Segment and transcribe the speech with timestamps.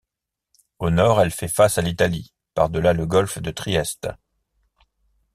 [0.79, 4.07] Au nord, elle fait face à l'Italie, par-delà le golfe de Trieste.